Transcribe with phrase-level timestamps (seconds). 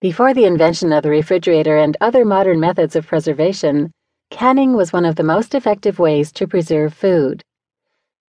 [0.00, 3.92] Before the invention of the refrigerator and other modern methods of preservation,
[4.30, 7.42] canning was one of the most effective ways to preserve food.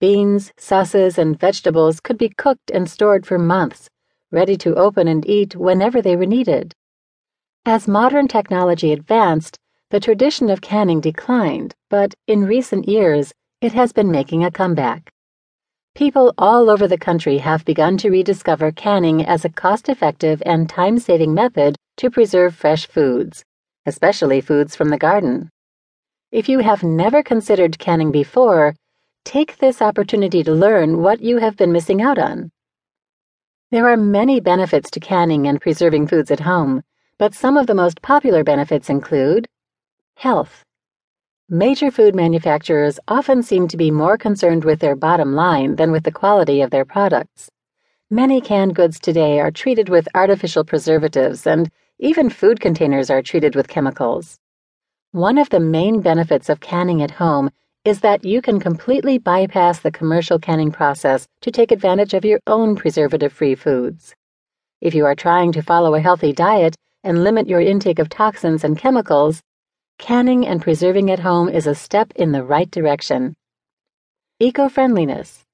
[0.02, 3.88] Beans, sauces, and vegetables could be cooked and stored for months,
[4.32, 6.74] ready to open and eat whenever they were needed.
[7.66, 9.58] As modern technology advanced,
[9.92, 13.32] the tradition of canning declined, but in recent years,
[13.62, 15.10] it has been making a comeback.
[15.94, 20.70] People all over the country have begun to rediscover canning as a cost effective and
[20.70, 23.44] time saving method to preserve fresh foods,
[23.86, 25.50] especially foods from the garden.
[26.32, 28.74] If you have never considered canning before,
[29.26, 32.52] take this opportunity to learn what you have been missing out on.
[33.70, 36.84] There are many benefits to canning and preserving foods at home,
[37.18, 39.46] but some of the most popular benefits include
[40.16, 40.64] health.
[41.54, 46.06] Major food manufacturers often seem to be more concerned with their bottom line than with
[46.06, 47.50] the quality of their products.
[48.10, 51.70] Many canned goods today are treated with artificial preservatives, and
[52.00, 54.38] even food containers are treated with chemicals.
[55.12, 57.50] One of the main benefits of canning at home
[57.84, 62.40] is that you can completely bypass the commercial canning process to take advantage of your
[62.48, 64.16] own preservative free foods.
[64.80, 68.64] If you are trying to follow a healthy diet and limit your intake of toxins
[68.64, 69.42] and chemicals,
[69.98, 73.36] canning and preserving at home is a step in the right direction.
[74.40, 75.46] Eco friendliness.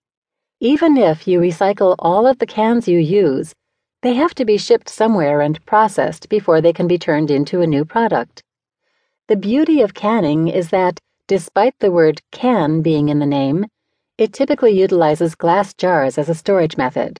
[0.59, 3.53] Even if you recycle all of the cans you use,
[4.01, 7.67] they have to be shipped somewhere and processed before they can be turned into a
[7.67, 8.41] new product.
[9.27, 13.65] The beauty of canning is that, despite the word can being in the name,
[14.17, 17.19] it typically utilizes glass jars as a storage method.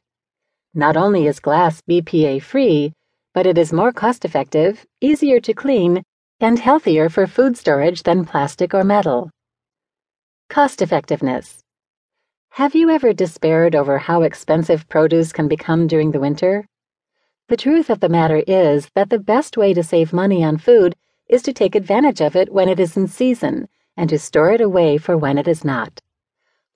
[0.73, 2.93] Not only is glass BPA free,
[3.33, 6.01] but it is more cost effective, easier to clean,
[6.39, 9.31] and healthier for food storage than plastic or metal.
[10.49, 11.63] Cost effectiveness.
[12.51, 16.67] Have you ever despaired over how expensive produce can become during the winter?
[17.49, 20.95] The truth of the matter is that the best way to save money on food
[21.27, 24.61] is to take advantage of it when it is in season and to store it
[24.61, 26.01] away for when it is not.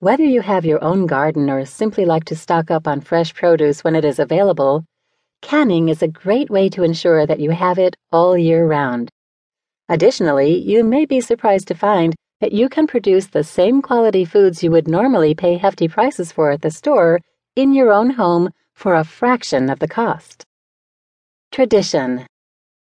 [0.00, 3.84] Whether you have your own garden or simply like to stock up on fresh produce
[3.84, 4.84] when it is available,
[5.40, 9.12] canning is a great way to ensure that you have it all year round.
[9.88, 14.62] Additionally, you may be surprised to find that you can produce the same quality foods
[14.62, 17.20] you would normally pay hefty prices for at the store
[17.56, 20.44] in your own home for a fraction of the cost.
[21.52, 22.26] Tradition.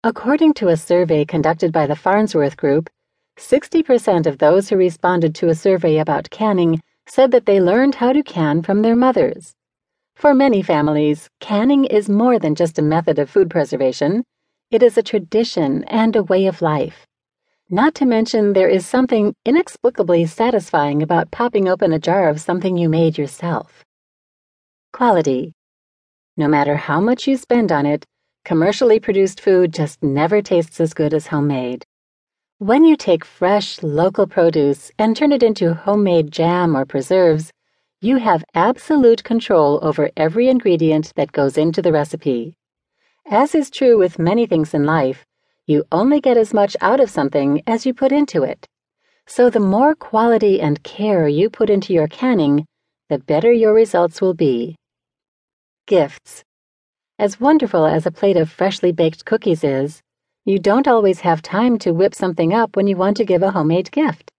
[0.05, 2.91] According to a survey conducted by the Farnsworth Group,
[3.39, 8.13] 60% of those who responded to a survey about canning said that they learned how
[8.13, 9.55] to can from their mothers.
[10.15, 14.25] For many families, canning is more than just a method of food preservation.
[14.71, 17.07] It is a tradition and a way of life.
[17.71, 22.77] Not to mention, there is something inexplicably satisfying about popping open a jar of something
[22.77, 23.83] you made yourself.
[24.93, 25.55] Quality.
[26.37, 28.05] No matter how much you spend on it,
[28.45, 31.87] commercially produced food just never tastes as good as homemade.
[32.59, 37.51] When you take fresh, local produce and turn it into homemade jam or preserves,
[38.03, 42.58] you have absolute control over every ingredient that goes into the recipe.
[43.31, 45.27] As is true with many things in life,
[45.67, 48.67] you only get as much out of something as you put into it.
[49.27, 52.65] So the more quality and care you put into your canning,
[53.11, 54.77] the better your results will be.
[55.87, 56.43] Gifts.
[57.19, 60.01] As wonderful as a plate of freshly baked cookies is,
[60.47, 63.51] you don't always have time to whip something up when you want to give a
[63.51, 64.31] homemade gift.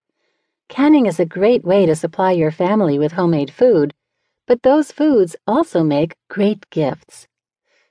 [0.67, 3.93] Canning is a great way to supply your family with homemade food,
[4.47, 7.27] but those foods also make great gifts.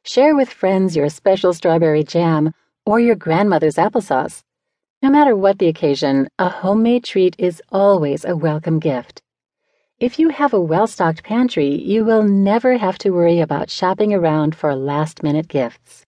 [0.08, 2.54] Share with friends your special strawberry jam
[2.86, 4.42] or your grandmother's applesauce.
[5.02, 9.20] No matter what the occasion, a homemade treat is always a welcome gift.
[9.98, 14.14] If you have a well stocked pantry, you will never have to worry about shopping
[14.14, 16.06] around for last minute gifts.